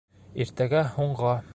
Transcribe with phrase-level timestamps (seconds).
[0.45, 1.39] Иртәгә һуңға